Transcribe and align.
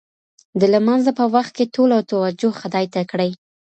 د 0.59 0.61
لمانځه 0.73 1.11
په 1.19 1.25
وخت 1.33 1.51
کې 1.57 1.71
ټوله 1.75 1.97
توجه 2.09 2.49
خدای 2.61 2.85
ته 2.93 3.01
کړئ. 3.11 3.31